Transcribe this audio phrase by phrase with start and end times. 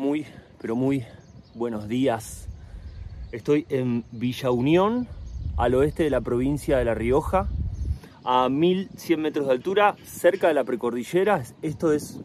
[0.00, 0.24] Muy,
[0.58, 1.04] pero muy
[1.54, 2.48] buenos días.
[3.32, 5.06] Estoy en Villa Unión,
[5.58, 7.48] al oeste de la provincia de La Rioja,
[8.24, 11.42] a 1100 metros de altura, cerca de la precordillera.
[11.60, 12.18] Esto es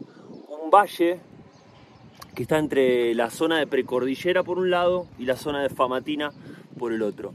[0.48, 1.20] un valle
[2.34, 6.30] que está entre la zona de precordillera por un lado y la zona de Famatina
[6.78, 7.34] por el otro.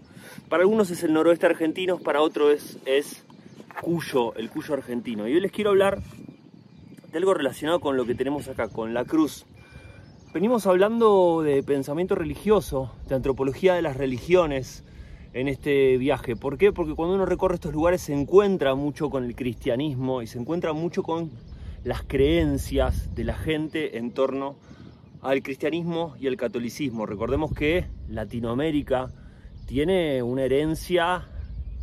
[0.49, 3.23] Para algunos es el noroeste argentino, para otros es, es
[3.79, 5.27] Cuyo, el Cuyo argentino.
[5.27, 6.01] Y hoy les quiero hablar
[7.11, 9.45] de algo relacionado con lo que tenemos acá, con la cruz.
[10.33, 14.85] Venimos hablando de pensamiento religioso, de antropología de las religiones
[15.33, 16.37] en este viaje.
[16.37, 16.71] ¿Por qué?
[16.71, 20.71] Porque cuando uno recorre estos lugares se encuentra mucho con el cristianismo y se encuentra
[20.71, 21.31] mucho con
[21.83, 24.55] las creencias de la gente en torno
[25.21, 27.05] al cristianismo y al catolicismo.
[27.05, 29.09] Recordemos que Latinoamérica
[29.65, 31.27] tiene una herencia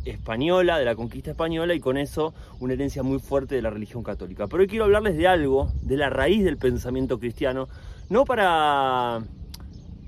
[0.05, 4.01] española, de la conquista española, y con eso una herencia muy fuerte de la religión
[4.01, 4.47] católica.
[4.47, 7.67] Pero hoy quiero hablarles de algo, de la raíz del pensamiento cristiano,
[8.09, 9.21] no para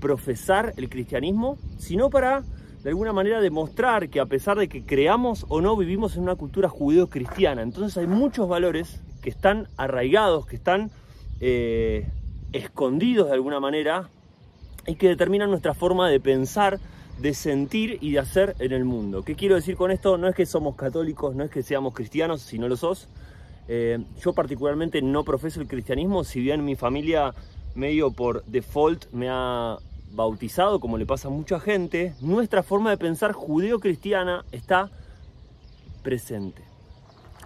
[0.00, 2.42] profesar el cristianismo, sino para
[2.82, 6.34] de alguna manera demostrar que a pesar de que creamos o no, vivimos en una
[6.34, 7.62] cultura judeo-cristiana.
[7.62, 10.90] Entonces hay muchos valores que están arraigados, que están
[11.40, 12.08] eh,
[12.52, 14.08] escondidos de alguna manera
[14.86, 16.80] y que determinan nuestra forma de pensar,
[17.20, 19.22] de sentir y de hacer en el mundo.
[19.22, 20.18] ¿Qué quiero decir con esto?
[20.18, 23.08] No es que somos católicos, no es que seamos cristianos, si no lo sos.
[23.68, 27.32] Eh, yo particularmente no profeso el cristianismo, si bien mi familia
[27.74, 29.78] medio por default me ha
[30.12, 34.90] bautizado, como le pasa a mucha gente, nuestra forma de pensar judeo-cristiana está
[36.02, 36.62] presente.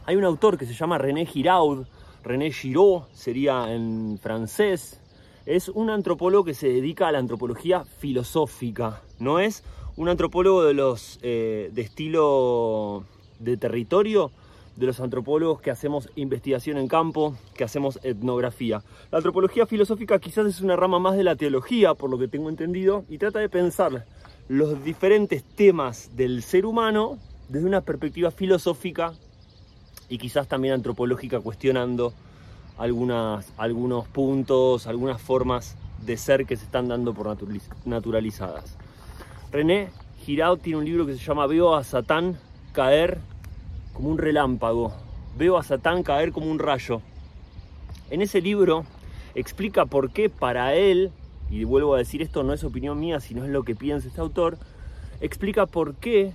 [0.05, 1.87] Hay un autor que se llama René Giraud,
[2.23, 5.01] René Giraud sería en francés,
[5.47, 9.63] es un antropólogo que se dedica a la antropología filosófica, no es
[9.97, 13.05] un antropólogo de los eh, de estilo
[13.39, 14.33] de territorio,
[14.77, 18.83] de los antropólogos que hacemos investigación en campo, que hacemos etnografía.
[19.11, 22.49] La antropología filosófica quizás es una rama más de la teología, por lo que tengo
[22.49, 24.05] entendido, y trata de pensar
[24.49, 29.13] los diferentes temas del ser humano desde una perspectiva filosófica
[30.09, 32.13] y quizás también antropológica, cuestionando
[32.79, 37.35] algunas, algunos puntos, algunas formas de ser que se están dando por
[37.85, 38.77] naturalizadas.
[39.51, 39.89] René
[40.25, 42.39] Giraud tiene un libro que se llama Veo a Satán
[42.73, 43.19] caer
[43.97, 44.93] como un relámpago,
[45.39, 47.01] veo a Satán caer como un rayo.
[48.11, 48.85] En ese libro
[49.35, 51.11] explica por qué para él,
[51.51, 54.21] y vuelvo a decir esto no es opinión mía, sino es lo que piensa este
[54.21, 54.59] autor,
[55.23, 56.35] explica por qué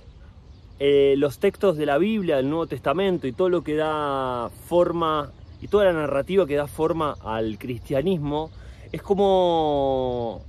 [0.80, 5.30] eh, los textos de la Biblia, del Nuevo Testamento y todo lo que da forma
[5.60, 8.50] y toda la narrativa que da forma al cristianismo
[8.90, 10.42] es como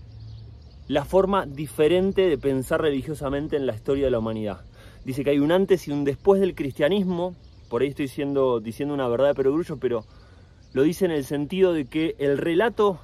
[0.87, 4.61] la forma diferente de pensar religiosamente en la historia de la humanidad
[5.05, 7.35] dice que hay un antes y un después del cristianismo,
[7.69, 8.61] por ahí estoy diciendo,
[8.93, 10.05] una verdad de perogrullo, pero
[10.73, 12.99] lo dice en el sentido de que el relato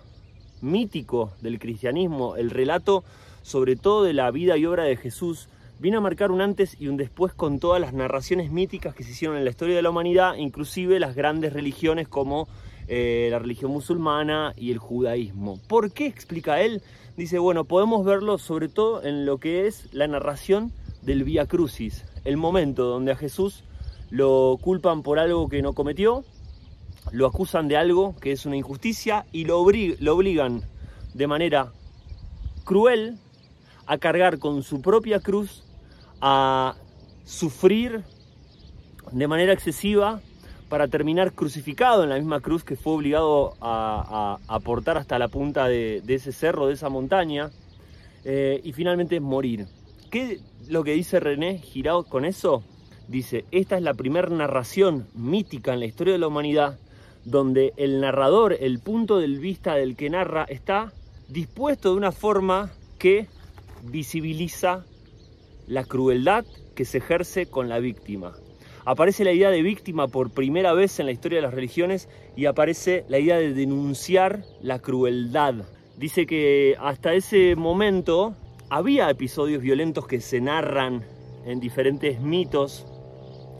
[0.62, 3.04] mítico del cristianismo, el relato
[3.42, 5.50] sobre todo de la vida y obra de Jesús,
[5.80, 9.12] viene a marcar un antes y un después con todas las narraciones míticas que se
[9.12, 12.48] hicieron en la historia de la humanidad, inclusive las grandes religiones como
[12.88, 15.60] eh, la religión musulmana y el judaísmo.
[15.68, 16.82] ¿Por qué explica él?
[17.16, 22.06] Dice, bueno, podemos verlo sobre todo en lo que es la narración del Via Crucis,
[22.26, 23.64] el momento donde a Jesús
[24.10, 26.24] lo culpan por algo que no cometió,
[27.12, 29.66] lo acusan de algo que es una injusticia y lo,
[30.00, 30.62] lo obligan
[31.14, 31.72] de manera
[32.64, 33.18] cruel
[33.86, 35.64] a cargar con su propia cruz,
[36.22, 36.76] a
[37.26, 38.04] sufrir
[39.12, 40.22] de manera excesiva
[40.70, 45.28] para terminar crucificado en la misma cruz que fue obligado a, a, portar hasta la
[45.28, 47.50] punta de, ese cerro, de esa montaña,
[48.24, 49.66] eh, y finalmente morir.
[50.10, 52.64] ¿Qué lo que dice René Giraud con eso?
[53.08, 56.80] Dice, esta es la primera narración mítica en la historia de la humanidad
[57.26, 60.94] donde el narrador, el punto de vista del que narra, está
[61.28, 63.28] dispuesto de una forma que
[63.84, 64.84] visibiliza
[65.68, 66.44] la crueldad
[66.76, 68.34] que se ejerce con la víctima.
[68.86, 72.46] Aparece la idea de víctima por primera vez en la historia de las religiones y
[72.46, 75.66] aparece la idea de denunciar la crueldad.
[75.98, 78.36] Dice que hasta ese momento
[78.70, 81.04] había episodios violentos que se narran
[81.46, 82.86] en diferentes mitos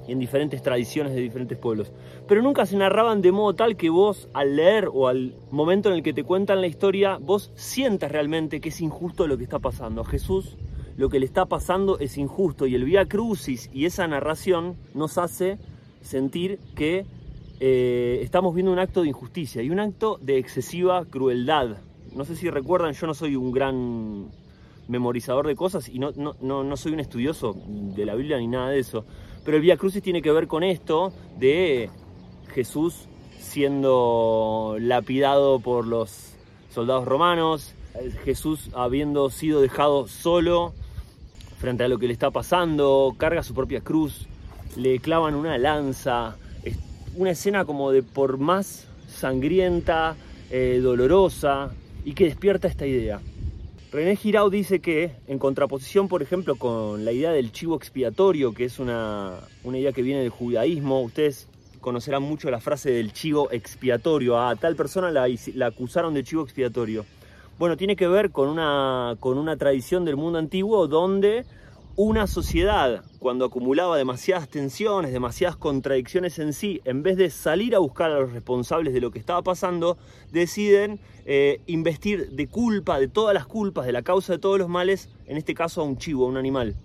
[0.08, 1.92] y en diferentes tradiciones de diferentes pueblos,
[2.28, 5.96] pero nunca se narraban de modo tal que vos al leer o al momento en
[5.96, 9.60] el que te cuentan la historia, vos sientas realmente que es injusto lo que está
[9.60, 10.04] pasando.
[10.04, 10.58] Jesús
[11.00, 15.18] lo que le está pasando es injusto y el Vía Crucis y esa narración nos
[15.18, 15.58] hace
[16.02, 17.06] sentir que
[17.62, 21.78] eh, estamos viendo un acto de injusticia y un acto de excesiva crueldad.
[22.14, 24.28] No sé si recuerdan, yo no soy un gran
[24.90, 28.70] memorizador de cosas y no, no, no, soy un estudioso de la Biblia ni nada
[28.70, 29.06] de eso.
[29.46, 31.90] Pero el Vía Crucis tiene que ver con esto de
[32.54, 33.08] Jesús
[33.40, 36.34] siendo lapidado por los
[36.74, 37.74] soldados romanos,
[38.24, 40.74] Jesús habiendo sido dejado solo
[41.58, 44.28] frente a lo que le está pasando, carga su propia cruz,
[44.76, 46.78] le clavan una lanza, es
[47.16, 50.16] una escena como de por más sangrienta,
[50.52, 51.72] eh, dolorosa
[52.06, 53.20] y que despierta esta idea.
[53.92, 58.66] René Giraud dice que, en contraposición, por ejemplo, con la idea del chivo expiatorio, que
[58.66, 61.48] es una, una idea que viene del judaísmo, ustedes
[61.82, 64.40] conocerán mucho la frase del chivo expiatorio.
[64.40, 67.04] A tal persona la, la acusaron de chivo expiatorio.
[67.58, 71.46] Bueno, tiene que ver con una, con una tradición del mundo antiguo donde
[72.02, 77.80] una sociedad, cuando acumulaba demasiadas tensiones, demasiadas contradicciones en sí, en vez de salir a
[77.80, 79.98] buscar a los responsables de lo que estaba pasando,
[80.32, 84.70] deciden eh, investir de culpa, de todas las culpas, de la causa de todos los
[84.70, 86.78] males, en este caso a un chivo, a un animal.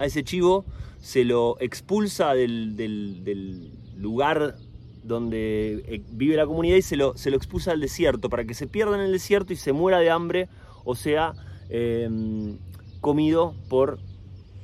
[0.00, 0.64] A ese chivo
[0.98, 4.56] se lo expulsa del, lugar
[5.04, 8.54] donde eh, vive la comunidad y se lo, se lo expulsa al desierto para que
[8.54, 10.48] se pierda en el desierto y se muera de hambre
[10.82, 11.34] o sea
[11.68, 12.58] em,
[13.00, 14.00] comido por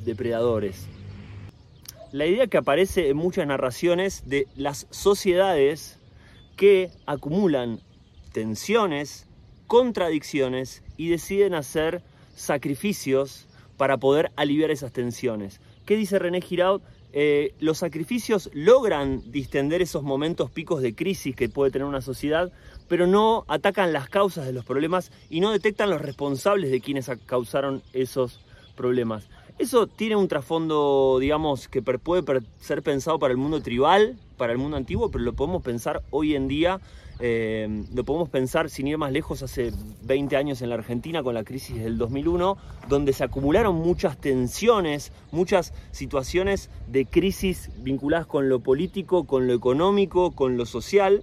[0.05, 0.87] depredadores.
[2.13, 5.99] La idea que aparece en muchas narraciones de las sociedades
[6.57, 7.81] que acumulan
[8.33, 9.27] tensiones,
[9.67, 12.03] contradicciones y deciden hacer
[12.35, 15.61] sacrificios para poder aliviar esas tensiones.
[15.87, 16.83] ¿Qué dice René Giraud?
[17.13, 22.53] Eh, los sacrificios logran distender esos momentos picos de crisis que puede tener una sociedad,
[22.89, 27.11] pero no atacan las causas de los problemas y no detectan los responsables de quienes
[27.27, 28.41] causaron esos
[28.77, 29.29] problemas.
[29.61, 32.25] Eso tiene un trasfondo, digamos, que puede
[32.61, 36.35] ser pensado para el mundo tribal, para el mundo antiguo, pero lo podemos pensar hoy
[36.35, 36.81] en día
[37.23, 39.73] eh, lo podemos pensar sin ir más lejos hace
[40.05, 42.57] 20 años en la Argentina con la crisis del 2001,
[42.89, 49.53] donde se acumularon muchas tensiones, muchas situaciones de crisis vinculadas con lo político, con lo
[49.53, 51.23] económico, con lo social,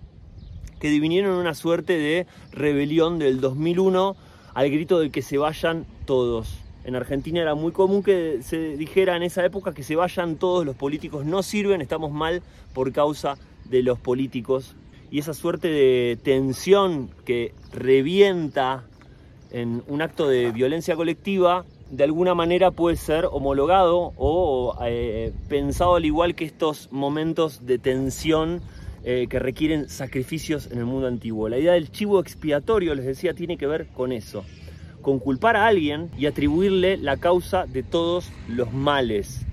[0.79, 4.15] que divinieron una suerte de rebelión del 2001
[4.53, 6.66] al grito de que se vayan todos.
[6.87, 10.65] En Argentina era muy común que se dijera en esa época que se vayan todos
[10.65, 12.41] los políticos, no sirven, estamos mal
[12.73, 14.73] por causa de los políticos.
[15.11, 18.85] Y esa suerte de tensión que revienta
[19.51, 25.95] en un acto de violencia colectiva, de alguna manera puede ser homologado o eh, pensado
[25.95, 28.61] al igual que estos momentos de tensión
[29.03, 31.49] eh, que requieren sacrificios en el mundo antiguo.
[31.49, 34.45] La idea del chivo expiatorio, les decía, tiene que ver con eso,
[35.07, 39.45] con culpar a alguien y atribuirle la causa de todos los males.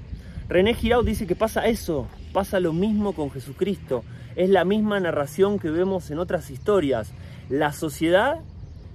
[0.49, 4.03] René Giraud dice que pasa eso, pasa lo mismo con Jesucristo.
[4.35, 7.13] Es la misma narración que vemos en otras historias.
[7.49, 8.41] La sociedad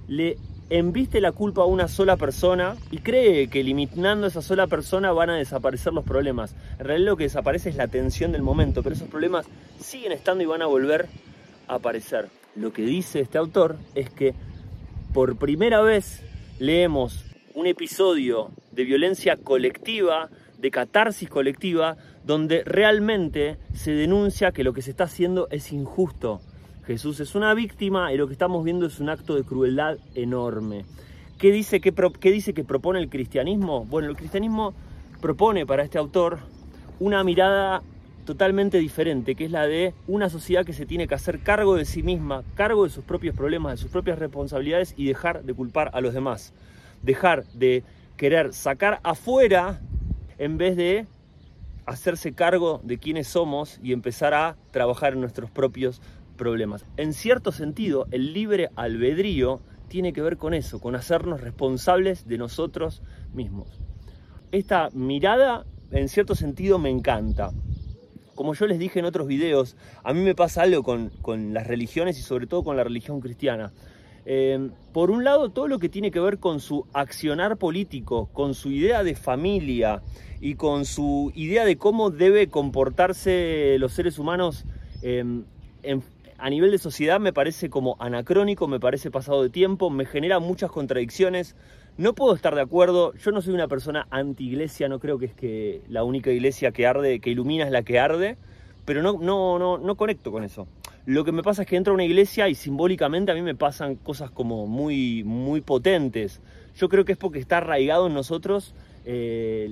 [0.06, 0.36] le
[0.68, 5.12] embiste la culpa a una sola persona y cree que eliminando a esa sola persona
[5.12, 6.54] van a desaparecer los problemas.
[6.78, 9.46] En realidad lo que desaparece es la tensión del momento, pero esos problemas
[9.78, 11.08] siguen estando y van a volver
[11.68, 12.28] a aparecer.
[12.54, 14.34] Lo que dice este autor es que
[15.14, 16.22] por primera vez
[16.60, 17.24] leemos
[17.54, 20.28] un episodio de violencia colectiva,
[20.58, 26.42] de catarsis colectiva, donde realmente se denuncia que lo que se está haciendo es injusto.
[26.86, 30.84] Jesús es una víctima y lo que estamos viendo es un acto de crueldad enorme.
[31.38, 33.86] ¿Qué dice, qué, dice que propone el cristianismo?
[33.86, 34.74] Bueno, el cristianismo
[35.22, 36.40] propone para este autor
[36.98, 37.82] una mirada
[38.24, 41.84] totalmente diferente, que es la de una sociedad que se tiene que hacer cargo de
[41.84, 45.90] sí misma, cargo de sus propios problemas, de sus propias responsabilidades y dejar de culpar
[45.94, 46.52] a los demás.
[47.02, 47.82] Dejar de
[48.16, 49.80] querer sacar afuera
[50.38, 51.06] en vez de
[51.86, 56.00] hacerse cargo de quiénes somos y empezar a trabajar en nuestros propios
[56.36, 56.86] problemas.
[56.96, 62.38] En cierto sentido, el libre albedrío tiene que ver con eso, con hacernos responsables de
[62.38, 63.02] nosotros
[63.34, 63.80] mismos.
[64.52, 67.50] Esta mirada, en cierto sentido, me encanta.
[68.40, 71.66] Como yo les dije en otros videos, a mí me pasa algo con, con las
[71.66, 73.70] religiones y sobre todo con la religión cristiana.
[74.24, 78.54] Eh, por un lado, todo lo que tiene que ver con su accionar político, con
[78.54, 80.00] su idea de familia
[80.40, 84.64] y con su idea de cómo debe comportarse los seres humanos
[85.02, 85.22] eh,
[86.40, 90.38] a nivel de sociedad me parece como anacrónico, me parece pasado de tiempo, me genera
[90.38, 91.54] muchas contradicciones.
[91.96, 95.34] No puedo estar de acuerdo, yo no soy una persona anti-iglesia, no creo que es
[95.34, 98.38] que la única iglesia que arde, que ilumina es la que arde,
[98.84, 100.66] pero no, no, no, no conecto con eso.
[101.06, 103.54] Lo que me pasa es que entro a una iglesia y simbólicamente a mí me
[103.54, 106.40] pasan cosas como muy, muy potentes.
[106.76, 109.68] Yo creo que es porque está arraigado en nosotros eh,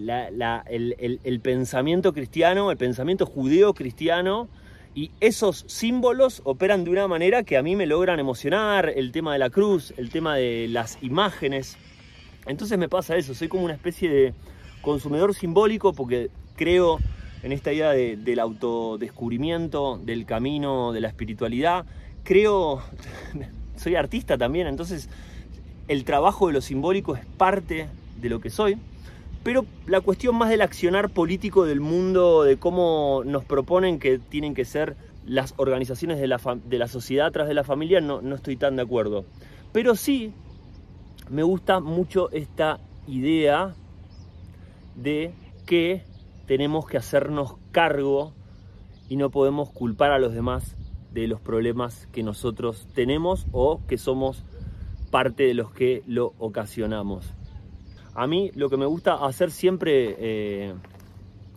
[0.66, 4.48] el, pensamiento cristiano, el pensamiento judeo cristiano,
[4.94, 9.32] y esos símbolos operan de una manera que a mí me logran emocionar, el tema
[9.32, 11.76] de la cruz, el tema de las imágenes.
[12.47, 14.35] Entonces me pasa eso, soy como una especie de
[14.80, 16.99] consumidor simbólico porque creo
[17.42, 21.87] en esta idea del autodescubrimiento, del camino, de la espiritualidad.
[22.25, 22.83] Creo
[23.76, 25.09] soy artista también, entonces
[25.87, 27.88] el trabajo de lo simbólico es parte
[28.21, 28.78] de lo que soy.
[29.42, 34.54] Pero la cuestión más del accionar político del mundo, de cómo nos proponen que tienen
[34.54, 38.35] que ser las organizaciones de la, de la sociedad tras de la familia, no, no
[38.35, 39.25] estoy tan de acuerdo.
[39.73, 40.33] Pero sí
[41.30, 43.75] me gusta mucho esta idea
[44.94, 45.32] de
[45.66, 46.04] que
[46.47, 48.32] tenemos que hacernos cargo
[49.08, 50.76] y no podemos culpar a los demás
[51.12, 54.44] de los problemas que nosotros tenemos o que somos
[55.11, 57.32] parte de los que lo ocasionamos.
[58.14, 60.75] A mí lo que me gusta hacer siempre eh,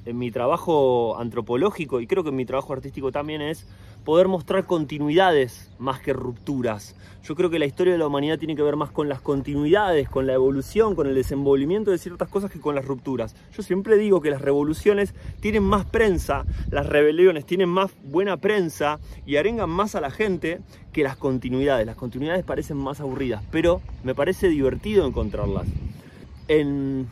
[0.06, 3.68] en mi trabajo antropológico y creo que en mi trabajo artístico también es
[4.04, 6.96] poder mostrar continuidades más que rupturas.
[7.24, 10.10] Yo creo que la historia de la humanidad tiene que ver más con las continuidades,
[10.10, 13.36] con la evolución, con el desenvolvimiento de ciertas cosas que con las rupturas.
[13.56, 19.00] Yo siempre digo que las revoluciones tienen más prensa, las rebeliones tienen más buena prensa
[19.28, 20.62] y arengan más a la gente
[20.94, 21.86] que las continuidades.
[21.86, 25.68] Las continuidades parecen más aburridas, pero me parece divertido encontrarlas.
[26.48, 27.08] En,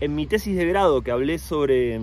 [0.00, 2.00] en mi tesis de grado que hablé sobre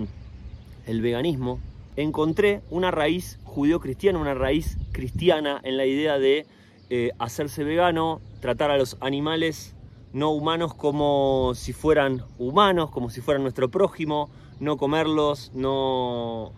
[0.86, 1.58] el veganismo,
[1.96, 6.46] encontré una raíz judío-cristiana, una raíz cristiana en la idea de
[6.88, 9.74] eh, hacerse vegano, tratar a los animales
[10.12, 16.52] no humanos como si fueran humanos, como si fueran nuestro prójimo, no comerlos, no,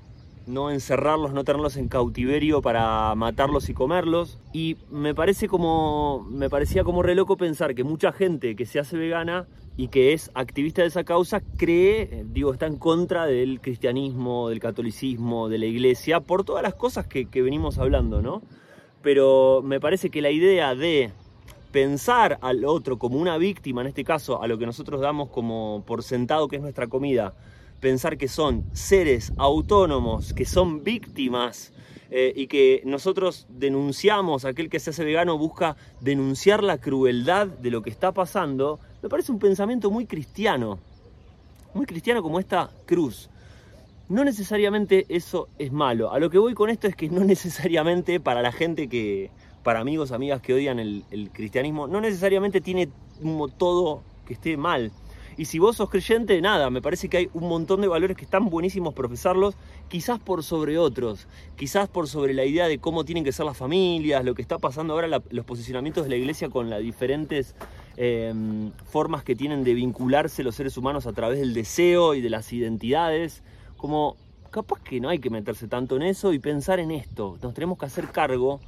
[0.47, 4.39] no encerrarlos, no tenerlos en cautiverio para matarlos y comerlos.
[4.53, 6.27] Y me parece como.
[6.31, 10.13] me parecía como re loco pensar que mucha gente que se hace vegana y que
[10.13, 15.49] es activista de esa causa cree, eh, digo, está en contra del cristianismo, del catolicismo,
[15.49, 18.43] de la iglesia, por todas las cosas que, venimos hablando, ¿no?
[19.03, 21.11] Pero me parece que la idea de
[21.73, 25.83] pensar al otro como una víctima, en este caso a lo que nosotros damos como
[25.87, 27.35] por sentado que es nuestra comida,
[27.81, 31.73] pensar que son seres autónomos, que son víctimas
[32.11, 37.71] eh, y que nosotros denunciamos, aquel que se hace vegano busca denunciar la crueldad de
[37.71, 40.79] lo que está pasando, me parece un pensamiento muy cristiano,
[41.75, 43.29] muy cristiano como esta cruz.
[44.09, 46.13] No necesariamente eso es malo.
[46.13, 49.31] A lo que voy con esto es que no necesariamente para la gente que,
[49.65, 52.89] para amigos, amigas que odian el, cristianismo, no necesariamente tiene
[53.59, 54.93] todo que esté mal.
[55.37, 58.25] Y si vos sos creyente, nada, me parece que hay un montón de valores que
[58.25, 59.55] están buenísimos profesarlos,
[59.89, 63.57] quizás por sobre otros, quizás por sobre la idea de cómo tienen que ser las
[63.57, 67.57] familias, lo que está pasando ahora, los posicionamientos de la iglesia con las diferentes
[67.97, 72.31] em, formas que tienen de vincularse los seres humanos a través del deseo y de
[72.31, 73.43] las identidades,
[73.77, 74.17] como
[74.51, 77.79] capaz que no hay que meterse tanto en eso y pensar en esto, nos tenemos
[77.79, 78.61] que hacer cargo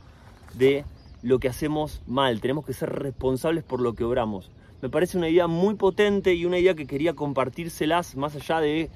[0.54, 0.84] de
[1.22, 4.50] lo que hacemos mal, tenemos que ser responsables por lo que obramos
[4.84, 8.90] me parece una idea muy potente y una idea que quería compartírselas más allá de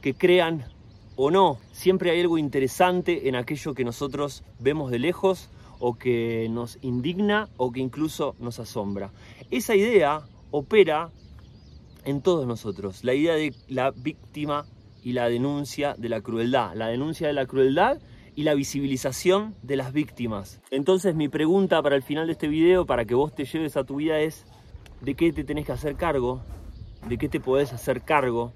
[0.00, 0.64] que crean
[1.16, 1.58] o no.
[1.70, 7.48] Siempre hay algo interesante en aquello que nosotros vemos de lejos o que nos indigna
[7.56, 9.12] o que incluso nos asombra.
[9.50, 11.10] Esa idea opera
[12.04, 14.66] en todos nosotros, la idea de la víctima
[15.02, 17.98] y la denuncia de la crueldad, la denuncia de la crueldad
[18.34, 20.60] y la visibilización de las víctimas.
[20.70, 23.84] Entonces mi pregunta para el final de este video, para que vos te lleves a
[23.84, 24.46] tu vida es,
[25.00, 26.40] de qué te tenés que hacer cargo,
[27.08, 28.52] de qué te podés hacer cargo,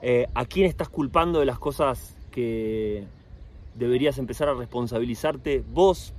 [0.00, 3.04] eh, a quién estás culpando de las cosas que
[3.74, 6.14] deberías empezar a responsabilizarte vos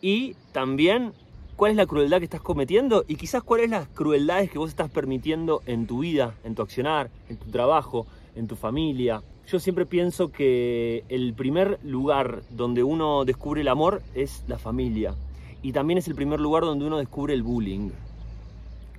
[0.00, 1.12] y también
[1.56, 4.90] cuál es la crueldad que estás cometiendo y quizás cuáles las crueldades que vos estás
[4.90, 9.22] permitiendo en tu vida, en tu accionar, en tu trabajo, en tu familia.
[9.46, 15.14] Yo siempre pienso que el primer lugar donde uno descubre el amor es la familia
[15.62, 17.90] y también es el primer lugar donde uno descubre el bullying.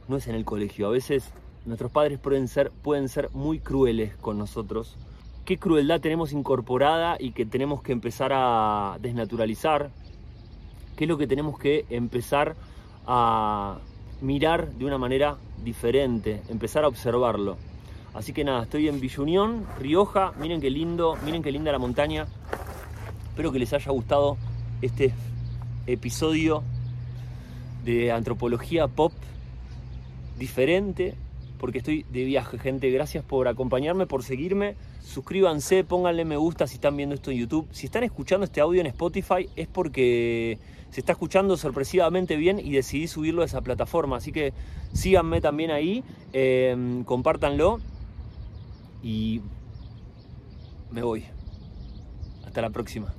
[0.08, 0.88] No es en el colegio.
[0.88, 1.32] A veces
[1.66, 4.98] nuestros padres pueden ser, pueden ser muy crueles con nosotros.
[5.46, 9.90] ¿Qué crueldad tenemos incorporada y que tenemos que empezar a desnaturalizar?
[11.02, 12.56] ¿Qué es lo que tenemos que empezar
[13.08, 13.80] a
[14.22, 16.44] mirar de una manera diferente?
[16.48, 17.58] Empezar a observarlo.
[18.14, 20.32] Así que nada, estoy en Villunión, Rioja.
[20.40, 22.28] Miren qué lindo, miren qué linda la montaña.
[23.30, 24.38] Espero que les haya gustado
[24.84, 25.12] este
[25.88, 26.62] episodio
[27.84, 29.12] de antropología pop
[30.38, 31.16] diferente,
[31.58, 32.92] porque estoy de viaje, gente.
[32.92, 34.76] Gracias por acompañarme, por seguirme.
[35.02, 37.68] Suscríbanse, pónganle me gusta si están viendo esto en YouTube.
[37.72, 40.60] Si están escuchando este audio en Spotify es porque
[40.92, 44.18] se está escuchando sorpresivamente bien y decidí subirlo a esa plataforma.
[44.18, 44.54] Así que
[44.94, 47.80] síganme también ahí, eh, compártanlo
[49.02, 49.42] y
[50.92, 51.26] me voy.
[52.46, 53.14] Hasta la próxima.